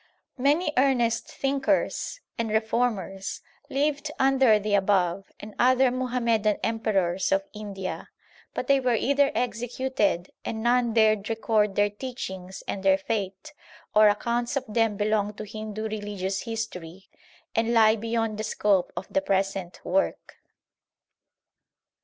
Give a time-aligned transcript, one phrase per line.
[0.39, 8.09] Many earnest thinkers and reformers lived under the above and other Muhammadan emperors of India,
[8.55, 13.53] but they were either executed and none dared record their teachings and their fate,
[13.93, 17.07] or accounts of them belong to Hindu religious history,
[17.55, 20.37] and lie beyond the scope of the present work.